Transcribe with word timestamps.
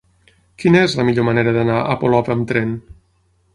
Quina 0.63 0.81
és 0.85 0.95
la 1.01 1.05
millor 1.09 1.27
manera 1.27 1.53
d'anar 1.59 1.77
a 1.93 1.99
Polop 2.05 2.35
amb 2.37 2.51
tren? 2.53 2.75